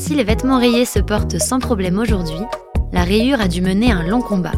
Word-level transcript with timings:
Si 0.00 0.14
les 0.14 0.24
vêtements 0.24 0.58
rayés 0.58 0.86
se 0.86 0.98
portent 0.98 1.38
sans 1.38 1.58
problème 1.58 1.98
aujourd'hui, 1.98 2.40
la 2.90 3.04
rayure 3.04 3.38
a 3.38 3.48
dû 3.48 3.60
mener 3.60 3.92
un 3.92 4.02
long 4.02 4.22
combat. 4.22 4.54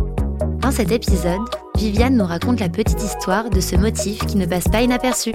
Dans 0.60 0.70
cet 0.70 0.92
épisode, 0.92 1.40
Viviane 1.76 2.16
nous 2.16 2.24
raconte 2.24 2.60
la 2.60 2.68
petite 2.68 3.02
histoire 3.02 3.50
de 3.50 3.58
ce 3.58 3.74
motif 3.74 4.24
qui 4.24 4.36
ne 4.36 4.46
passe 4.46 4.68
pas 4.68 4.82
inaperçu. 4.82 5.32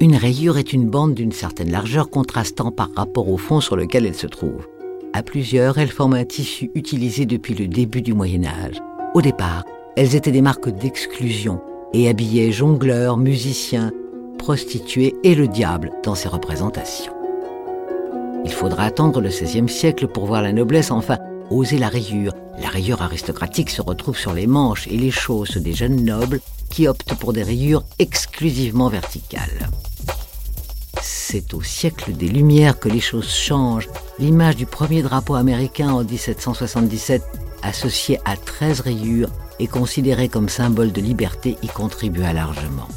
Une 0.00 0.16
rayure 0.16 0.58
est 0.58 0.74
une 0.74 0.90
bande 0.90 1.14
d'une 1.14 1.32
certaine 1.32 1.70
largeur 1.70 2.10
contrastant 2.10 2.70
par 2.72 2.90
rapport 2.94 3.30
au 3.30 3.38
fond 3.38 3.62
sur 3.62 3.74
lequel 3.74 4.04
elle 4.04 4.14
se 4.14 4.26
trouve. 4.26 4.68
À 5.14 5.22
plusieurs, 5.22 5.78
elles 5.78 5.88
forment 5.88 6.14
un 6.14 6.26
tissu 6.26 6.70
utilisé 6.74 7.24
depuis 7.24 7.54
le 7.54 7.68
début 7.68 8.02
du 8.02 8.12
Moyen 8.12 8.44
Âge. 8.44 8.82
Au 9.14 9.22
départ, 9.22 9.64
elles 9.96 10.14
étaient 10.14 10.30
des 10.30 10.42
marques 10.42 10.68
d'exclusion 10.68 11.62
et 11.94 12.06
habillaient 12.10 12.52
jongleurs, 12.52 13.16
musiciens, 13.16 13.92
prostituées 14.38 15.14
et 15.24 15.34
le 15.34 15.48
diable 15.48 15.92
dans 16.02 16.14
ses 16.14 16.28
représentations. 16.28 17.12
Il 18.44 18.52
faudra 18.52 18.84
attendre 18.84 19.20
le 19.20 19.28
XVIe 19.28 19.68
siècle 19.68 20.08
pour 20.08 20.26
voir 20.26 20.40
la 20.42 20.52
noblesse 20.52 20.90
enfin 20.90 21.18
oser 21.50 21.78
la 21.78 21.88
rayure. 21.88 22.32
La 22.60 22.68
rayure 22.68 23.02
aristocratique 23.02 23.70
se 23.70 23.82
retrouve 23.82 24.16
sur 24.16 24.32
les 24.32 24.46
manches 24.46 24.86
et 24.86 24.96
les 24.96 25.10
chausses 25.10 25.58
des 25.58 25.72
jeunes 25.72 26.04
nobles 26.04 26.40
qui 26.70 26.88
optent 26.88 27.14
pour 27.14 27.32
des 27.32 27.42
rayures 27.42 27.84
exclusivement 27.98 28.88
verticales. 28.88 29.68
C'est 31.02 31.54
au 31.54 31.62
siècle 31.62 32.12
des 32.12 32.28
Lumières 32.28 32.78
que 32.78 32.88
les 32.88 33.00
choses 33.00 33.30
changent. 33.30 33.88
L'image 34.18 34.56
du 34.56 34.66
premier 34.66 35.02
drapeau 35.02 35.34
américain 35.34 35.90
en 35.90 36.02
1777, 36.02 37.22
associé 37.62 38.18
à 38.24 38.36
13 38.36 38.80
rayures, 38.80 39.30
est 39.60 39.66
considérée 39.66 40.28
comme 40.28 40.48
symbole 40.48 40.92
de 40.92 41.00
liberté 41.00 41.56
y 41.62 41.66
contribua 41.68 42.32
largement. 42.32 42.88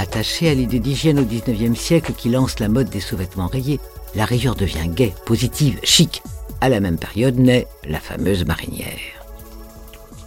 Attachée 0.00 0.48
à 0.48 0.54
l'idée 0.54 0.78
d'hygiène 0.78 1.18
au 1.18 1.26
XIXe 1.26 1.78
siècle 1.78 2.14
qui 2.16 2.30
lance 2.30 2.58
la 2.58 2.70
mode 2.70 2.88
des 2.88 3.00
sous-vêtements 3.00 3.48
rayés, 3.48 3.78
la 4.14 4.24
rayure 4.24 4.54
devient 4.54 4.88
gaie, 4.88 5.12
positive, 5.26 5.78
chic. 5.82 6.22
À 6.62 6.70
la 6.70 6.80
même 6.80 6.96
période 6.96 7.38
naît 7.38 7.66
la 7.84 8.00
fameuse 8.00 8.46
marinière. 8.46 8.96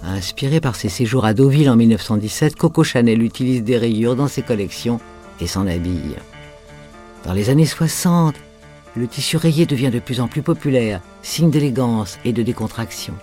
Inspirée 0.04 0.62
par 0.62 0.76
ses 0.76 0.90
séjours 0.90 1.26
à 1.26 1.34
Deauville 1.34 1.72
en 1.72 1.76
1917, 1.76 2.56
Coco 2.56 2.84
Chanel 2.84 3.24
utilise 3.24 3.64
des 3.64 3.80
rayures 3.80 4.16
dans 4.16 4.28
ses 4.28 4.44
collections 4.44 5.00
et 5.42 5.48
s'en 5.48 5.66
habille. 5.66 6.18
Dans 7.26 7.34
les 7.34 7.50
années 7.50 7.66
60, 7.66 8.36
le 8.96 9.08
tissu 9.08 9.38
rayé 9.38 9.66
devient 9.66 9.90
de 9.90 9.98
plus 9.98 10.22
en 10.22 10.28
plus 10.28 10.44
populaire, 10.44 11.02
signe 11.24 11.50
d'élégance 11.50 12.20
et 12.26 12.32
de 12.32 12.44
décontraction. 12.44 13.16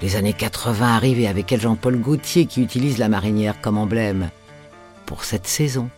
Les 0.00 0.16
années 0.16 0.32
80 0.32 0.96
arrivent 0.96 1.28
avec 1.28 1.52
elles 1.52 1.60
Jean-Paul 1.60 1.98
Gaultier 1.98 2.46
qui 2.46 2.62
utilise 2.62 2.96
la 2.96 3.10
marinière 3.10 3.60
comme 3.60 3.76
emblème. 3.76 4.30
Pour 5.12 5.24
cette 5.24 5.46
saison, 5.46 5.90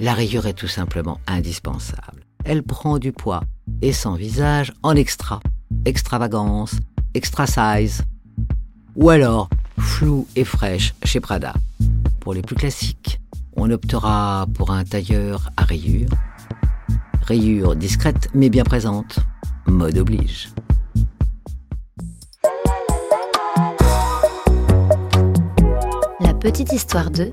la 0.00 0.14
rayure 0.14 0.48
est 0.48 0.52
tout 0.52 0.66
simplement 0.66 1.20
indispensable. 1.28 2.24
Elle 2.44 2.64
prend 2.64 2.98
du 2.98 3.12
poids 3.12 3.44
et 3.82 3.92
s'envisage 3.92 4.72
en 4.82 4.96
extra, 4.96 5.38
extravagance, 5.84 6.72
extra 7.14 7.46
size. 7.46 8.02
Ou 8.96 9.10
alors, 9.10 9.48
flou 9.78 10.26
et 10.34 10.42
fraîche 10.42 10.92
chez 11.04 11.20
Prada. 11.20 11.54
Pour 12.18 12.34
les 12.34 12.42
plus 12.42 12.56
classiques, 12.56 13.20
on 13.54 13.70
optera 13.70 14.48
pour 14.54 14.72
un 14.72 14.82
tailleur 14.82 15.50
à 15.56 15.62
rayures. 15.62 16.10
Rayures 17.22 17.76
discrètes 17.76 18.28
mais 18.34 18.50
bien 18.50 18.64
présentes. 18.64 19.20
Mode 19.68 19.98
oblige. 19.98 20.48
La 26.18 26.34
Petite 26.34 26.72
Histoire 26.72 27.12
2 27.12 27.32